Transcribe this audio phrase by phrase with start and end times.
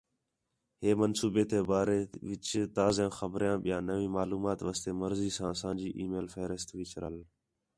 [0.81, 1.99] ہے منصوبے تی بارے
[2.29, 6.91] وِچ تازہ خبریاں ٻیا نویں معلومات واسطے مرضی ساں اساں جی ای میل فہرست وِچ
[7.01, 7.17] رَل۔